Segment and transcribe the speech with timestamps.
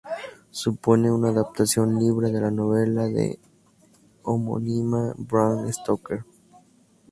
[0.49, 3.37] Supone una adaptación libre de la novela de
[4.23, 6.25] homónima Bram Stoker.